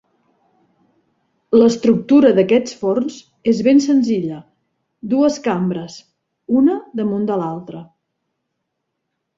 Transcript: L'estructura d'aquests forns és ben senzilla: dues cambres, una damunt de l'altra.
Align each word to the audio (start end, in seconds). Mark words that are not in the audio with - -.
L'estructura 1.57 2.31
d'aquests 2.39 2.73
forns 2.79 3.19
és 3.53 3.61
ben 3.69 3.83
senzilla: 3.85 4.41
dues 5.15 5.41
cambres, 5.51 6.01
una 6.63 6.81
damunt 7.03 7.31
de 7.33 7.41
l'altra. 7.45 7.89